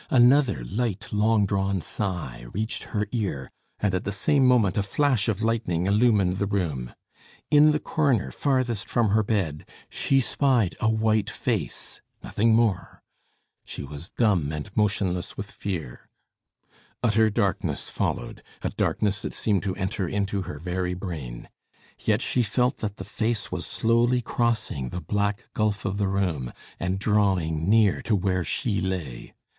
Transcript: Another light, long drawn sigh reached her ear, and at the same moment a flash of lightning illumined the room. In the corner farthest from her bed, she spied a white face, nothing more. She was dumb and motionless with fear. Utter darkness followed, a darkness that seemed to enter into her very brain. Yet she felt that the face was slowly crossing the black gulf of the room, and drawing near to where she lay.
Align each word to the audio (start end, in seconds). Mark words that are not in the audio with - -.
Another 0.09 0.63
light, 0.63 1.13
long 1.13 1.45
drawn 1.45 1.79
sigh 1.79 2.47
reached 2.53 2.85
her 2.85 3.07
ear, 3.11 3.51
and 3.79 3.93
at 3.93 4.03
the 4.03 4.11
same 4.11 4.47
moment 4.47 4.75
a 4.75 4.81
flash 4.81 5.27
of 5.29 5.43
lightning 5.43 5.85
illumined 5.85 6.37
the 6.37 6.47
room. 6.47 6.95
In 7.51 7.69
the 7.71 7.79
corner 7.79 8.31
farthest 8.31 8.89
from 8.89 9.09
her 9.09 9.21
bed, 9.21 9.69
she 9.91 10.19
spied 10.19 10.75
a 10.81 10.89
white 10.89 11.29
face, 11.29 12.01
nothing 12.23 12.55
more. 12.55 13.03
She 13.63 13.83
was 13.83 14.09
dumb 14.17 14.51
and 14.51 14.75
motionless 14.75 15.37
with 15.37 15.51
fear. 15.51 16.09
Utter 17.03 17.29
darkness 17.29 17.91
followed, 17.91 18.41
a 18.63 18.71
darkness 18.71 19.21
that 19.21 19.35
seemed 19.35 19.61
to 19.61 19.75
enter 19.75 20.07
into 20.07 20.41
her 20.41 20.57
very 20.57 20.95
brain. 20.95 21.47
Yet 21.99 22.23
she 22.23 22.41
felt 22.41 22.77
that 22.77 22.97
the 22.97 23.05
face 23.05 23.51
was 23.51 23.67
slowly 23.67 24.21
crossing 24.23 24.89
the 24.89 24.99
black 25.01 25.49
gulf 25.53 25.85
of 25.85 25.99
the 25.99 26.07
room, 26.07 26.51
and 26.79 26.97
drawing 26.97 27.69
near 27.69 28.01
to 28.01 28.15
where 28.15 28.43
she 28.43 28.81
lay. 28.81 29.35